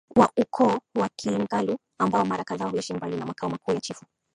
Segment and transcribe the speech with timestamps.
[0.15, 4.05] wa Ukoo wa Kingalu ambao mara kadhaa huishi mbali na makao makuu ya Chifu